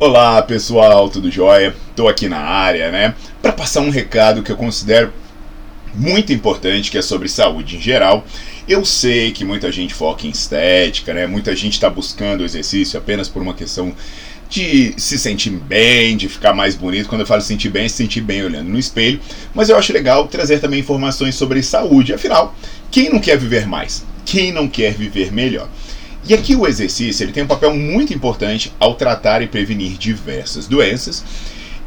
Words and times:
Olá 0.00 0.40
pessoal, 0.42 1.08
tudo 1.08 1.28
jóia? 1.28 1.74
Estou 1.90 2.08
aqui 2.08 2.28
na 2.28 2.38
área, 2.38 2.88
né, 2.92 3.16
para 3.42 3.52
passar 3.52 3.80
um 3.80 3.90
recado 3.90 4.44
que 4.44 4.52
eu 4.52 4.56
considero 4.56 5.12
muito 5.92 6.32
importante, 6.32 6.88
que 6.88 6.96
é 6.96 7.02
sobre 7.02 7.28
saúde 7.28 7.78
em 7.78 7.80
geral. 7.80 8.24
Eu 8.68 8.84
sei 8.84 9.32
que 9.32 9.44
muita 9.44 9.72
gente 9.72 9.92
foca 9.92 10.24
em 10.24 10.30
estética, 10.30 11.12
né? 11.12 11.26
Muita 11.26 11.56
gente 11.56 11.72
está 11.72 11.90
buscando 11.90 12.42
o 12.42 12.44
exercício 12.44 12.96
apenas 12.96 13.28
por 13.28 13.42
uma 13.42 13.54
questão 13.54 13.92
de 14.48 14.94
se 14.96 15.18
sentir 15.18 15.50
bem, 15.50 16.16
de 16.16 16.28
ficar 16.28 16.54
mais 16.54 16.76
bonito. 16.76 17.08
Quando 17.08 17.22
eu 17.22 17.26
falo 17.26 17.42
sentir 17.42 17.68
bem, 17.68 17.86
é 17.86 17.88
se 17.88 17.96
sentir 17.96 18.20
bem 18.20 18.44
olhando 18.44 18.68
no 18.68 18.78
espelho. 18.78 19.18
Mas 19.52 19.68
eu 19.68 19.76
acho 19.76 19.92
legal 19.92 20.28
trazer 20.28 20.60
também 20.60 20.78
informações 20.78 21.34
sobre 21.34 21.60
saúde. 21.60 22.14
Afinal, 22.14 22.54
quem 22.88 23.10
não 23.10 23.18
quer 23.18 23.36
viver 23.36 23.66
mais? 23.66 24.04
Quem 24.24 24.52
não 24.52 24.68
quer 24.68 24.92
viver 24.92 25.32
melhor? 25.32 25.68
E 26.26 26.34
aqui 26.34 26.54
o 26.54 26.66
exercício 26.66 27.24
ele 27.24 27.32
tem 27.32 27.42
um 27.42 27.46
papel 27.46 27.74
muito 27.74 28.12
importante 28.12 28.72
ao 28.78 28.94
tratar 28.94 29.42
e 29.42 29.46
prevenir 29.46 29.96
diversas 29.96 30.66
doenças. 30.66 31.24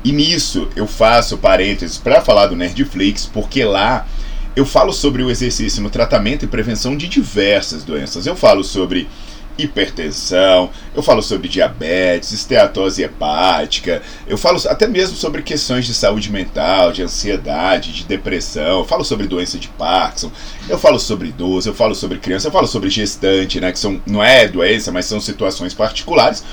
E 0.03 0.11
nisso 0.11 0.67
eu 0.75 0.87
faço 0.87 1.37
parênteses 1.37 1.97
para 1.97 2.21
falar 2.21 2.47
do 2.47 2.55
Nerdflix, 2.55 3.27
porque 3.27 3.63
lá 3.63 4.07
eu 4.55 4.65
falo 4.65 4.91
sobre 4.91 5.23
o 5.23 5.29
exercício 5.29 5.81
no 5.81 5.89
tratamento 5.89 6.43
e 6.43 6.47
prevenção 6.47 6.97
de 6.97 7.07
diversas 7.07 7.83
doenças. 7.83 8.25
Eu 8.25 8.35
falo 8.35 8.63
sobre 8.63 9.07
hipertensão, 9.57 10.69
eu 10.95 11.01
falo 11.01 11.21
sobre 11.21 11.47
diabetes, 11.47 12.31
esteatose 12.31 13.03
hepática, 13.03 14.01
eu 14.27 14.37
falo 14.37 14.59
até 14.67 14.87
mesmo 14.87 15.15
sobre 15.15 15.41
questões 15.41 15.85
de 15.85 15.93
saúde 15.93 16.31
mental, 16.31 16.91
de 16.91 17.03
ansiedade, 17.03 17.93
de 17.93 18.03
depressão, 18.05 18.79
eu 18.79 18.85
falo 18.85 19.03
sobre 19.03 19.27
doença 19.27 19.57
de 19.57 19.67
Parkinson, 19.67 20.31
eu 20.69 20.77
falo 20.77 20.99
sobre 20.99 21.29
idoso, 21.29 21.69
eu 21.69 21.73
falo 21.73 21.95
sobre 21.95 22.17
criança, 22.17 22.47
eu 22.47 22.51
falo 22.51 22.67
sobre 22.67 22.89
gestante, 22.89 23.59
né, 23.59 23.71
que 23.71 23.79
são, 23.79 24.01
não 24.05 24.23
é 24.23 24.47
doença, 24.47 24.91
mas 24.91 25.05
são 25.05 25.19
situações 25.19 25.73
particulares. 25.73 26.43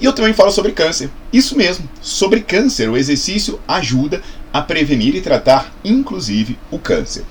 E 0.00 0.04
eu 0.06 0.14
também 0.14 0.32
falo 0.32 0.50
sobre 0.50 0.72
câncer. 0.72 1.10
Isso 1.30 1.54
mesmo, 1.54 1.86
sobre 2.00 2.40
câncer. 2.40 2.88
O 2.88 2.96
exercício 2.96 3.60
ajuda 3.68 4.22
a 4.50 4.62
prevenir 4.62 5.14
e 5.14 5.20
tratar, 5.20 5.74
inclusive, 5.84 6.58
o 6.70 6.78
câncer. 6.78 7.22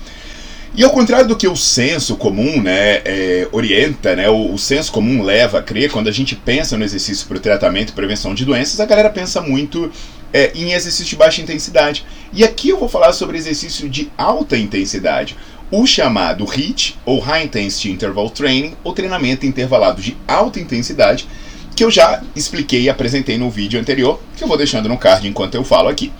E 0.72 0.84
ao 0.84 0.90
contrário 0.90 1.26
do 1.26 1.36
que 1.36 1.48
o 1.48 1.56
senso 1.56 2.16
comum 2.16 2.62
né, 2.62 3.02
é, 3.04 3.48
orienta, 3.50 4.14
né, 4.14 4.30
o, 4.30 4.54
o, 4.54 4.58
senso 4.58 4.92
comum 4.92 5.20
leva 5.20 5.58
a 5.58 5.62
crer, 5.62 5.90
quando 5.90 6.08
a 6.08 6.12
gente 6.12 6.36
pensa 6.36 6.78
no 6.78 6.84
exercício 6.84 7.26
para 7.26 7.38
o 7.38 7.40
tratamento 7.40 7.90
e 7.90 7.92
prevenção 7.92 8.34
de 8.34 8.44
doenças, 8.44 8.78
a 8.78 8.86
galera 8.86 9.10
pensa 9.10 9.40
muito 9.40 9.90
é, 10.32 10.52
em 10.54 10.72
exercício 10.72 11.06
de 11.06 11.16
baixa 11.16 11.42
intensidade. 11.42 12.06
E 12.32 12.44
aqui 12.44 12.68
eu 12.68 12.78
vou 12.78 12.88
falar 12.88 13.12
sobre 13.12 13.36
exercício 13.36 13.88
de 13.88 14.12
alta 14.16 14.56
intensidade, 14.56 15.36
o 15.72 15.86
chamado 15.86 16.44
HIIT, 16.44 16.98
ou 17.04 17.18
High 17.18 17.44
Intensity 17.44 17.90
Interval 17.90 18.30
Training, 18.30 18.74
ou 18.84 18.92
treinamento 18.92 19.46
intervalado 19.46 20.00
de 20.00 20.16
alta 20.26 20.60
intensidade, 20.60 21.26
que 21.74 21.82
eu 21.82 21.90
já 21.90 22.22
expliquei 22.36 22.82
e 22.82 22.90
apresentei 22.90 23.38
no 23.38 23.50
vídeo 23.50 23.80
anterior, 23.80 24.20
que 24.36 24.44
eu 24.44 24.48
vou 24.48 24.56
deixando 24.56 24.88
no 24.88 24.98
card 24.98 25.26
enquanto 25.26 25.56
eu 25.56 25.64
falo 25.64 25.88
aqui. 25.88 26.12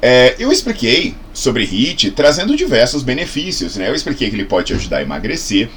É, 0.00 0.36
eu 0.38 0.52
expliquei 0.52 1.14
sobre 1.32 1.64
HIIT 1.64 2.12
trazendo 2.12 2.56
diversos 2.56 3.02
benefícios. 3.02 3.76
Né? 3.76 3.88
Eu 3.88 3.94
expliquei 3.94 4.30
que 4.30 4.36
ele 4.36 4.44
pode 4.44 4.72
ajudar 4.72 4.98
a 4.98 5.02
emagrecer, 5.02 5.68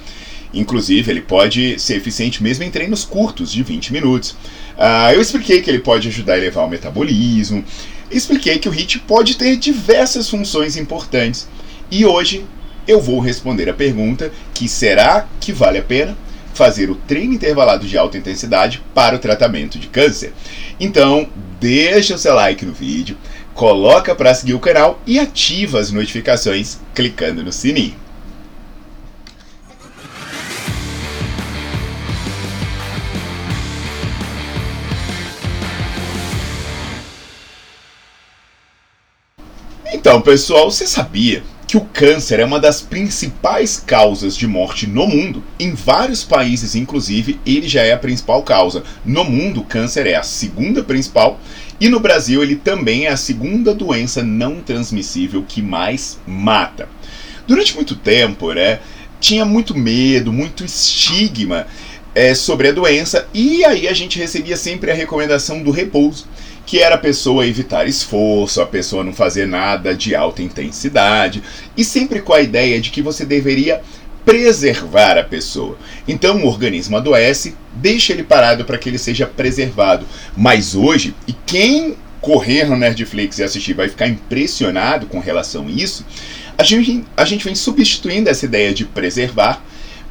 inclusive 0.54 1.12
ele 1.12 1.22
pode 1.22 1.80
ser 1.80 1.96
eficiente 1.96 2.44
mesmo 2.44 2.64
em 2.64 2.70
treinos 2.70 3.04
curtos, 3.04 3.52
de 3.52 3.64
20 3.64 3.94
minutos. 3.94 4.32
Uh, 4.78 5.14
eu 5.14 5.22
expliquei 5.22 5.62
que 5.62 5.70
ele 5.70 5.80
pode 5.80 6.08
ajudar 6.08 6.34
a 6.34 6.38
elevar 6.38 6.66
o 6.66 6.70
metabolismo. 6.70 7.64
Expliquei 8.12 8.60
que 8.60 8.70
o 8.70 8.72
HIIT 8.72 9.00
pode 9.00 9.38
ter 9.38 9.56
diversas 9.56 10.30
funções 10.30 10.76
importantes. 10.78 11.48
E 11.90 12.06
hoje 12.06 12.46
eu 12.88 13.02
vou 13.02 13.20
responder 13.20 13.70
a 13.70 13.74
pergunta 13.74 14.32
que 14.54 14.68
será 14.68 15.28
que 15.40 15.52
vale 15.52 15.78
a 15.78 15.84
pena 15.84 16.18
fazer 16.54 16.90
o 16.90 16.96
treino 16.96 17.34
intervalado 17.34 17.88
de 17.88 17.98
alta 17.98 18.18
intensidade 18.18 18.82
para 18.94 19.16
o 19.16 19.20
tratamento 19.20 19.80
de 19.80 19.88
câncer. 19.88 20.34
Então, 20.80 21.30
deixa 21.60 22.16
o 22.16 22.18
seu 22.18 22.34
like 22.36 22.66
no 22.66 22.74
vídeo, 22.74 23.18
coloca 23.54 24.16
para 24.16 24.34
seguir 24.34 24.54
o 24.54 24.60
canal 24.60 25.00
e 25.06 25.20
ativa 25.20 25.80
as 25.80 25.92
notificações 25.92 26.80
clicando 26.94 27.44
no 27.44 27.52
sininho. 27.52 27.96
Então, 39.94 40.22
pessoal, 40.22 40.72
você 40.72 40.88
sabia 40.88 41.44
que 41.72 41.78
o 41.78 41.88
câncer 41.94 42.42
é 42.42 42.44
uma 42.44 42.60
das 42.60 42.82
principais 42.82 43.78
causas 43.78 44.36
de 44.36 44.46
morte 44.46 44.86
no 44.86 45.08
mundo? 45.08 45.42
Em 45.58 45.74
vários 45.74 46.22
países, 46.22 46.76
inclusive, 46.76 47.40
ele 47.46 47.66
já 47.66 47.82
é 47.82 47.94
a 47.94 47.98
principal 47.98 48.44
causa. 48.44 48.84
No 49.06 49.24
mundo, 49.24 49.62
o 49.62 49.64
câncer 49.64 50.06
é 50.06 50.16
a 50.16 50.22
segunda 50.22 50.84
principal 50.84 51.40
e 51.80 51.88
no 51.88 52.02
Brasil, 52.02 52.44
ele 52.44 52.58
também 52.58 53.06
é 53.06 53.10
a 53.10 53.16
segunda 53.16 53.74
doença 53.74 54.22
não 54.22 54.60
transmissível 54.60 55.46
que 55.48 55.62
mais 55.62 56.20
mata. 56.28 56.90
Durante 57.48 57.74
muito 57.74 57.96
tempo, 57.96 58.52
né, 58.52 58.82
tinha 59.22 59.46
muito 59.46 59.74
medo, 59.74 60.34
muito 60.34 60.66
estigma 60.66 61.68
é, 62.14 62.36
sobre 62.36 62.68
a 62.68 62.74
doença, 62.74 63.30
e 63.34 63.64
aí 63.64 63.88
a 63.88 63.94
gente 63.94 64.20
recebia 64.20 64.58
sempre 64.58 64.92
a 64.92 64.94
recomendação 64.94 65.64
do 65.64 65.72
repouso, 65.72 66.28
que 66.66 66.80
era 66.80 66.96
a 66.96 66.98
pessoa 66.98 67.46
evitar 67.46 67.88
esforço, 67.88 68.62
a 68.62 68.66
pessoa 68.66 69.04
não 69.04 69.14
fazer 69.14 69.48
nada 69.48 69.96
de 69.96 70.16
alta 70.16 70.42
intensidade, 70.42 71.44
e 71.76 71.84
sempre 71.84 72.22
com 72.22 72.34
a 72.34 72.42
ideia 72.42 72.80
de 72.80 72.92
que 72.92 73.02
você 73.02 73.26
deveria 73.26 73.82
preservar 74.26 75.18
a 75.18 75.24
pessoa. 75.24 75.78
Então 76.08 76.44
o 76.44 76.48
organismo 76.48 76.98
adoece, 76.98 77.56
deixa 77.74 78.14
ele 78.14 78.24
parado 78.24 78.66
para 78.66 78.78
que 78.78 78.90
ele 78.90 78.98
seja 78.98 79.26
preservado. 79.26 80.06
Mas 80.38 80.76
hoje, 80.76 81.16
e 81.28 81.34
quem 81.34 81.98
correr 82.22 82.66
no 82.66 82.78
Nerdflix 82.78 83.40
e 83.40 83.44
assistir 83.44 83.74
vai 83.74 83.90
ficar 83.90 84.08
impressionado 84.08 85.08
com 85.08 85.20
relação 85.20 85.68
a 85.68 85.72
isso, 85.72 86.06
a 86.58 86.64
gente, 86.64 87.04
a 87.18 87.26
gente 87.26 87.44
vem 87.44 87.56
substituindo 87.56 88.30
essa 88.30 88.46
ideia 88.46 88.74
de 88.74 88.86
preservar 88.86 89.64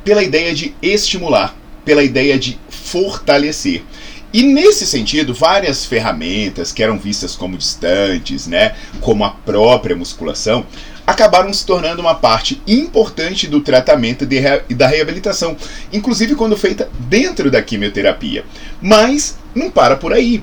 pela 0.05 0.22
ideia 0.22 0.53
de 0.53 0.75
estimular, 0.83 1.57
pela 1.84 2.03
ideia 2.03 2.39
de 2.39 2.59
fortalecer. 2.69 3.83
E 4.32 4.42
nesse 4.42 4.86
sentido, 4.86 5.34
várias 5.34 5.84
ferramentas 5.84 6.72
que 6.72 6.82
eram 6.82 6.98
vistas 6.98 7.34
como 7.34 7.59
distantes, 7.59 8.47
né, 8.47 8.74
como 9.00 9.24
a 9.24 9.30
própria 9.30 9.97
musculação, 9.97 10.65
acabaram 11.04 11.53
se 11.53 11.66
tornando 11.66 12.00
uma 12.00 12.15
parte 12.15 12.62
importante 12.66 13.48
do 13.48 13.60
tratamento 13.60 14.27
e 14.68 14.74
da 14.74 14.86
reabilitação, 14.86 15.56
inclusive 15.92 16.36
quando 16.36 16.56
feita 16.56 16.88
dentro 17.00 17.50
da 17.50 17.60
quimioterapia. 17.60 18.44
Mas 18.80 19.36
não 19.53 19.71
para 19.71 19.97
por 19.97 20.12
aí. 20.12 20.42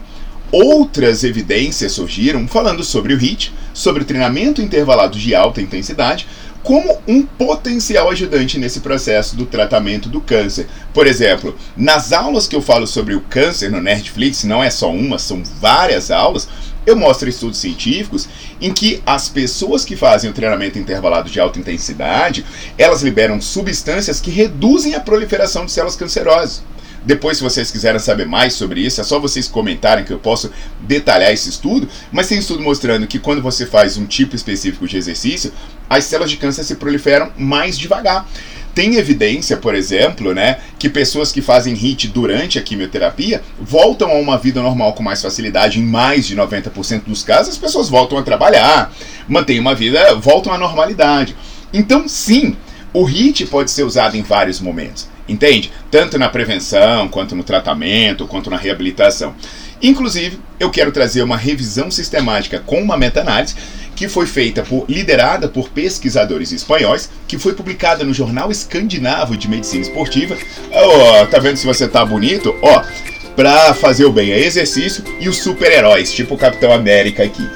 Outras 0.51 1.23
evidências 1.23 1.93
surgiram 1.93 2.47
falando 2.47 2.83
sobre 2.83 3.13
o 3.13 3.17
HIIT, 3.17 3.53
sobre 3.73 4.03
o 4.03 4.05
treinamento 4.05 4.61
intervalado 4.61 5.17
de 5.17 5.35
alta 5.35 5.61
intensidade, 5.61 6.27
como 6.67 6.99
um 7.07 7.23
potencial 7.23 8.09
ajudante 8.09 8.59
nesse 8.59 8.81
processo 8.81 9.37
do 9.37 9.45
tratamento 9.45 10.09
do 10.09 10.19
câncer. 10.19 10.67
Por 10.93 11.07
exemplo, 11.07 11.57
nas 11.77 12.11
aulas 12.11 12.45
que 12.45 12.57
eu 12.57 12.61
falo 12.61 12.85
sobre 12.85 13.15
o 13.15 13.21
câncer 13.21 13.71
no 13.71 13.79
Nerdflix, 13.79 14.43
não 14.43 14.61
é 14.61 14.69
só 14.69 14.91
uma, 14.91 15.17
são 15.17 15.41
várias 15.61 16.11
aulas, 16.11 16.45
eu 16.85 16.93
mostro 16.93 17.29
estudos 17.29 17.57
científicos 17.57 18.27
em 18.59 18.73
que 18.73 19.01
as 19.05 19.29
pessoas 19.29 19.85
que 19.85 19.95
fazem 19.95 20.29
o 20.29 20.33
treinamento 20.33 20.77
intervalado 20.77 21.29
de 21.29 21.39
alta 21.39 21.57
intensidade, 21.57 22.45
elas 22.77 23.01
liberam 23.01 23.39
substâncias 23.39 24.19
que 24.19 24.29
reduzem 24.29 24.93
a 24.93 24.99
proliferação 24.99 25.65
de 25.65 25.71
células 25.71 25.95
cancerosas. 25.95 26.63
Depois, 27.07 27.37
se 27.37 27.43
vocês 27.43 27.71
quiserem 27.71 27.99
saber 27.99 28.25
mais 28.27 28.53
sobre 28.53 28.81
isso, 28.81 28.99
é 28.99 29.03
só 29.05 29.17
vocês 29.17 29.47
comentarem 29.47 30.03
que 30.03 30.11
eu 30.11 30.19
posso 30.19 30.51
detalhar 30.81 31.31
esse 31.31 31.49
estudo. 31.49 31.87
Mas 32.11 32.27
tem 32.27 32.37
estudo 32.37 32.61
mostrando 32.61 33.07
que 33.07 33.17
quando 33.17 33.41
você 33.41 33.65
faz 33.65 33.95
um 33.95 34.05
tipo 34.05 34.35
específico 34.35 34.85
de 34.85 34.97
exercício, 34.97 35.53
as 35.89 36.03
células 36.03 36.29
de 36.29 36.35
câncer 36.35 36.65
se 36.65 36.75
proliferam 36.75 37.31
mais 37.37 37.77
devagar. 37.77 38.27
Tem 38.75 38.95
evidência, 38.95 39.55
por 39.55 39.73
exemplo, 39.73 40.33
né, 40.33 40.59
que 40.77 40.89
pessoas 40.89 41.31
que 41.31 41.41
fazem 41.41 41.73
HIT 41.73 42.09
durante 42.09 42.59
a 42.59 42.61
quimioterapia 42.61 43.41
voltam 43.57 44.11
a 44.11 44.15
uma 44.15 44.37
vida 44.37 44.61
normal 44.61 44.91
com 44.91 45.01
mais 45.01 45.21
facilidade. 45.21 45.79
Em 45.79 45.83
mais 45.83 46.27
de 46.27 46.35
90% 46.35 47.05
dos 47.05 47.23
casos, 47.23 47.53
as 47.53 47.57
pessoas 47.57 47.87
voltam 47.87 48.17
a 48.17 48.21
trabalhar, 48.23 48.93
mantêm 49.29 49.61
uma 49.61 49.73
vida, 49.73 50.13
voltam 50.15 50.51
à 50.51 50.57
normalidade. 50.57 51.37
Então, 51.71 52.05
sim, 52.05 52.57
o 52.93 53.05
HIT 53.05 53.45
pode 53.45 53.71
ser 53.71 53.83
usado 53.83 54.17
em 54.17 54.21
vários 54.21 54.59
momentos, 54.59 55.07
entende? 55.27 55.71
Tanto 55.91 56.17
na 56.17 56.29
prevenção, 56.29 57.07
quanto 57.07 57.35
no 57.35 57.43
tratamento, 57.43 58.27
quanto 58.27 58.49
na 58.49 58.57
reabilitação. 58.57 59.35
Inclusive, 59.81 60.39
eu 60.59 60.71
quero 60.71 60.91
trazer 60.91 61.21
uma 61.21 61.37
revisão 61.37 61.91
sistemática 61.91 62.59
com 62.59 62.81
uma 62.81 62.97
meta-análise 62.97 63.55
que 63.95 64.07
foi 64.07 64.27
feita 64.27 64.61
por 64.61 64.85
liderada 64.87 65.47
por 65.47 65.69
pesquisadores 65.69 66.51
espanhóis, 66.51 67.09
que 67.27 67.37
foi 67.37 67.53
publicada 67.53 68.03
no 68.03 68.13
Jornal 68.13 68.51
Escandinavo 68.51 69.35
de 69.35 69.47
Medicina 69.47 69.81
Esportiva. 69.81 70.37
Ó, 70.71 71.23
oh, 71.23 71.27
tá 71.27 71.39
vendo 71.39 71.57
se 71.57 71.65
você 71.65 71.87
tá 71.87 72.05
bonito? 72.05 72.55
Ó, 72.61 72.79
oh, 72.79 73.33
pra 73.35 73.73
fazer 73.73 74.05
o 74.05 74.11
bem 74.11 74.31
é 74.31 74.39
exercício 74.39 75.03
e 75.19 75.27
os 75.27 75.37
super-heróis, 75.37 76.11
tipo 76.11 76.35
o 76.35 76.37
Capitão 76.37 76.71
América 76.71 77.23
aqui. 77.23 77.47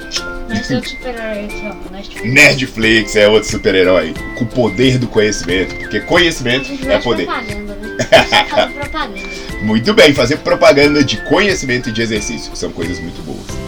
Esse 0.53 0.74
é 0.74 0.75
outro 0.75 0.89
super-herói 0.89 1.45
aqui, 1.45 1.68
ó, 1.68 1.92
Netflix. 1.92 2.33
Netflix 2.33 3.15
é 3.15 3.27
outro 3.27 3.50
super-herói, 3.50 4.13
com 4.38 4.44
o 4.44 4.48
poder 4.48 4.98
do 4.98 5.07
conhecimento, 5.07 5.75
porque 5.75 6.00
conhecimento 6.01 6.71
é 6.88 6.98
poder. 7.00 7.25
Propaganda, 7.25 7.75
né? 7.75 7.98
Propaganda. 8.74 9.30
Muito 9.62 9.94
bem, 9.94 10.13
fazer 10.13 10.38
propaganda 10.38 11.03
de 11.03 11.18
conhecimento 11.25 11.89
e 11.89 11.92
de 11.92 12.01
exercício, 12.01 12.56
são 12.56 12.71
coisas 12.71 13.00
muito 13.00 13.21
boas. 13.24 13.62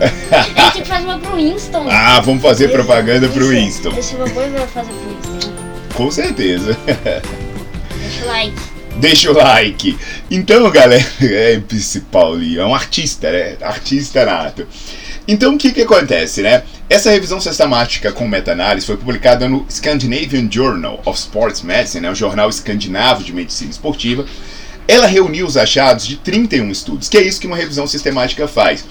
A 0.00 0.42
gente 0.42 0.72
tem 0.72 0.82
que 0.82 0.88
fazer 0.88 1.04
uma 1.04 1.18
pro 1.18 1.36
Winston. 1.36 1.86
Ah, 1.90 2.20
vamos 2.20 2.42
fazer 2.42 2.68
propaganda 2.68 3.28
pro 3.28 3.48
Winston. 3.48 3.96
Esse 3.96 4.14
robô 4.14 4.40
vai 4.40 4.66
fazer 4.66 4.92
pro 4.92 5.32
Winston. 5.32 5.52
Com 5.94 6.10
certeza. 6.10 6.76
Deixa 8.00 8.24
o 8.24 8.26
like. 8.26 8.75
Deixa 8.98 9.30
o 9.30 9.34
like. 9.34 9.96
Então, 10.30 10.70
galera, 10.70 11.04
é 11.20 11.60
esse 11.72 12.00
Paulinho, 12.00 12.60
é 12.62 12.66
um 12.66 12.74
artista, 12.74 13.30
né? 13.30 13.56
Artista 13.60 14.24
nato. 14.24 14.66
Então, 15.28 15.54
o 15.54 15.58
que 15.58 15.72
que 15.72 15.82
acontece, 15.82 16.40
né? 16.40 16.62
Essa 16.88 17.10
revisão 17.10 17.40
sistemática 17.40 18.12
com 18.12 18.26
meta-análise 18.26 18.86
foi 18.86 18.96
publicada 18.96 19.48
no 19.48 19.66
Scandinavian 19.68 20.48
Journal 20.50 21.02
of 21.04 21.18
Sports 21.18 21.62
Medicine, 21.62 22.02
né, 22.02 22.10
o 22.10 22.14
jornal 22.14 22.48
escandinavo 22.48 23.24
de 23.24 23.32
medicina 23.32 23.70
esportiva. 23.70 24.24
Ela 24.86 25.06
reuniu 25.06 25.46
os 25.46 25.56
achados 25.56 26.06
de 26.06 26.16
31 26.16 26.70
estudos, 26.70 27.08
que 27.08 27.18
é 27.18 27.22
isso 27.22 27.40
que 27.40 27.46
uma 27.46 27.56
revisão 27.56 27.88
sistemática 27.88 28.46
faz 28.46 28.84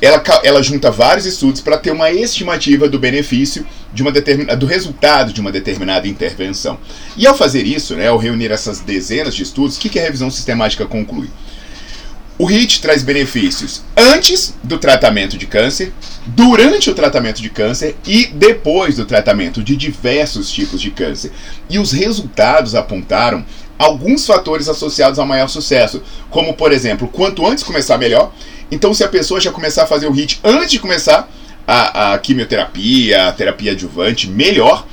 ela, 0.00 0.22
ela 0.42 0.62
junta 0.62 0.90
vários 0.90 1.26
estudos 1.26 1.60
para 1.60 1.78
ter 1.78 1.90
uma 1.90 2.10
estimativa 2.10 2.88
do 2.88 2.98
benefício 2.98 3.66
de 3.92 4.02
uma 4.02 4.12
determinada, 4.12 4.56
do 4.56 4.66
resultado 4.66 5.32
de 5.32 5.40
uma 5.40 5.50
determinada 5.50 6.06
intervenção. 6.06 6.78
E 7.16 7.26
ao 7.26 7.36
fazer 7.36 7.64
isso, 7.66 7.94
né, 7.96 8.08
ao 8.08 8.18
reunir 8.18 8.50
essas 8.50 8.80
dezenas 8.80 9.34
de 9.34 9.42
estudos, 9.42 9.76
o 9.76 9.80
que, 9.80 9.88
que 9.88 9.98
a 9.98 10.02
revisão 10.02 10.30
sistemática 10.30 10.84
conclui? 10.84 11.30
O 12.38 12.44
HIT 12.44 12.82
traz 12.82 13.02
benefícios 13.02 13.82
antes 13.96 14.54
do 14.62 14.76
tratamento 14.76 15.38
de 15.38 15.46
câncer, 15.46 15.90
durante 16.26 16.90
o 16.90 16.94
tratamento 16.94 17.40
de 17.40 17.48
câncer 17.48 17.96
e 18.06 18.26
depois 18.26 18.96
do 18.96 19.06
tratamento 19.06 19.62
de 19.62 19.74
diversos 19.74 20.50
tipos 20.50 20.82
de 20.82 20.90
câncer. 20.90 21.32
E 21.70 21.78
os 21.78 21.92
resultados 21.92 22.74
apontaram 22.74 23.42
alguns 23.78 24.26
fatores 24.26 24.68
associados 24.68 25.18
ao 25.18 25.26
maior 25.26 25.48
sucesso, 25.48 26.02
como 26.28 26.52
por 26.52 26.72
exemplo, 26.72 27.08
quanto 27.08 27.46
antes 27.46 27.64
começar 27.64 27.96
melhor 27.96 28.30
então, 28.70 28.92
se 28.92 29.04
a 29.04 29.08
pessoa 29.08 29.40
já 29.40 29.52
começar 29.52 29.84
a 29.84 29.86
fazer 29.86 30.06
o 30.06 30.12
HIT 30.12 30.40
antes 30.42 30.70
de 30.70 30.78
começar 30.78 31.28
a, 31.66 32.14
a 32.14 32.18
quimioterapia, 32.18 33.28
a 33.28 33.32
terapia 33.32 33.72
adjuvante, 33.72 34.28
melhor. 34.28 34.86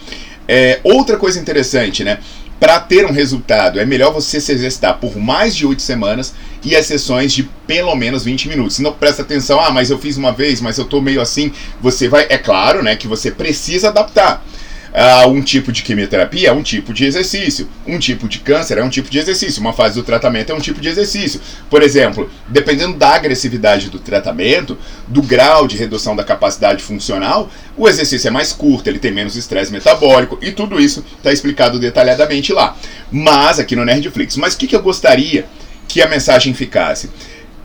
É, 0.47 0.79
outra 0.83 1.17
coisa 1.17 1.39
interessante, 1.39 2.03
né? 2.03 2.19
Para 2.59 2.79
ter 2.79 3.05
um 3.05 3.11
resultado, 3.11 3.79
é 3.79 3.85
melhor 3.85 4.13
você 4.13 4.39
se 4.39 4.51
exercitar 4.51 4.97
por 4.97 5.17
mais 5.17 5.55
de 5.55 5.65
8 5.65 5.81
semanas 5.81 6.33
e 6.63 6.75
as 6.75 6.85
sessões 6.85 7.33
de 7.33 7.43
pelo 7.67 7.93
menos 7.95 8.23
20 8.23 8.47
minutos. 8.47 8.79
Não 8.79 8.93
presta 8.93 9.21
atenção, 9.21 9.59
ah, 9.59 9.69
mas 9.69 9.89
eu 9.89 9.97
fiz 9.97 10.15
uma 10.17 10.31
vez, 10.31 10.61
mas 10.61 10.77
eu 10.77 10.85
tô 10.85 11.01
meio 11.01 11.19
assim. 11.19 11.51
Você 11.81 12.07
vai, 12.07 12.25
é 12.29 12.37
claro, 12.37 12.81
né, 12.81 12.95
que 12.95 13.07
você 13.07 13.31
precisa 13.31 13.89
adaptar. 13.89 14.45
Uh, 14.93 15.27
um 15.27 15.41
tipo 15.41 15.71
de 15.71 15.81
quimioterapia 15.81 16.49
é 16.49 16.51
um 16.51 16.61
tipo 16.61 16.93
de 16.93 17.03
exercício, 17.03 17.67
um 17.87 17.97
tipo 17.97 18.27
de 18.27 18.37
câncer 18.37 18.77
é 18.77 18.83
um 18.83 18.89
tipo 18.89 19.09
de 19.09 19.17
exercício, 19.17 19.59
uma 19.59 19.73
fase 19.73 19.95
do 19.95 20.03
tratamento 20.03 20.51
é 20.51 20.55
um 20.55 20.59
tipo 20.59 20.79
de 20.79 20.87
exercício. 20.87 21.41
Por 21.67 21.81
exemplo, 21.81 22.29
dependendo 22.47 22.95
da 22.95 23.15
agressividade 23.15 23.89
do 23.89 23.97
tratamento, 23.97 24.77
do 25.07 25.23
grau 25.23 25.67
de 25.67 25.77
redução 25.77 26.15
da 26.15 26.23
capacidade 26.23 26.83
funcional, 26.83 27.49
o 27.75 27.89
exercício 27.89 28.27
é 28.27 28.31
mais 28.31 28.53
curto, 28.53 28.87
ele 28.87 28.99
tem 28.99 29.11
menos 29.11 29.35
estresse 29.35 29.71
metabólico 29.71 30.37
e 30.43 30.51
tudo 30.51 30.79
isso 30.79 31.03
está 31.17 31.33
explicado 31.33 31.79
detalhadamente 31.79 32.53
lá. 32.53 32.77
Mas 33.11 33.57
aqui 33.57 33.75
no 33.75 33.83
Nerdflix. 33.83 34.37
Mas 34.37 34.53
o 34.53 34.57
que, 34.59 34.67
que 34.67 34.75
eu 34.75 34.83
gostaria 34.83 35.47
que 35.87 36.03
a 36.03 36.07
mensagem 36.07 36.53
ficasse? 36.53 37.09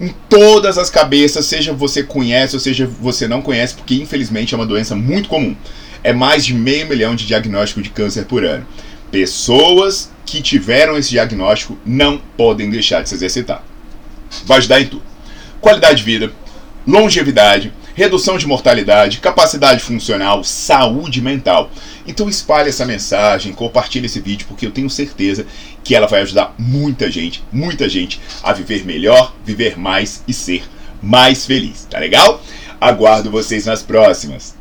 em 0.01 0.15
todas 0.29 0.79
as 0.79 0.89
cabeças, 0.89 1.45
seja 1.47 1.73
você 1.73 2.05
conhece 2.05 2.55
ou 2.55 2.61
seja 2.61 2.87
você 2.87 3.27
não 3.27 3.43
conhece, 3.43 3.75
porque 3.75 3.97
infelizmente 3.97 4.55
é 4.55 4.57
uma 4.57 4.65
doença 4.65 4.95
muito 4.95 5.29
comum 5.29 5.57
é 6.03 6.13
mais 6.13 6.45
de 6.45 6.55
meio 6.55 6.89
milhão 6.89 7.15
de 7.15 7.27
diagnósticos 7.27 7.83
de 7.83 7.91
câncer 7.91 8.25
por 8.25 8.45
ano. 8.45 8.67
Pessoas 9.11 10.11
que 10.27 10.43
tiveram 10.43 10.97
esse 10.97 11.11
diagnóstico 11.11 11.79
não 11.85 12.19
podem 12.37 12.71
deixar 12.71 13.03
de 13.03 13.09
se 13.09 13.15
exercitar. 13.15 13.65
Vai 14.45 14.59
ajudar 14.59 14.81
em 14.81 14.87
tudo: 14.87 15.03
qualidade 15.61 15.99
de 15.99 16.05
vida, 16.05 16.33
longevidade, 16.87 17.73
redução 17.95 18.39
de 18.39 18.47
mortalidade, 18.47 19.19
capacidade 19.19 19.83
funcional, 19.83 20.45
saúde 20.45 21.21
mental. 21.21 21.71
Então 22.07 22.29
espalhe 22.29 22.69
essa 22.69 22.85
mensagem, 22.85 23.53
compartilhe 23.53 24.07
esse 24.07 24.21
vídeo, 24.21 24.47
porque 24.47 24.67
eu 24.67 24.71
tenho 24.71 24.89
certeza 24.89 25.47
que 25.83 25.95
ela 25.95 26.07
vai 26.07 26.21
ajudar 26.21 26.55
muita 26.59 27.11
gente, 27.11 27.43
muita 27.51 27.89
gente 27.89 28.21
a 28.43 28.53
viver 28.53 28.85
melhor, 28.85 29.35
viver 29.45 29.79
mais 29.79 30.23
e 30.29 30.33
ser 30.33 30.63
mais 31.03 31.47
feliz. 31.47 31.87
Tá 31.91 31.99
legal? 31.99 32.43
Aguardo 32.81 33.31
vocês 33.31 33.67
nas 33.67 33.83
próximas. 33.83 34.58